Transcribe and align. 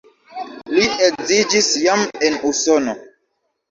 Li 0.77 0.85
edziĝis 1.09 1.71
jam 1.87 2.05
en 2.31 2.43
Usono. 2.53 3.01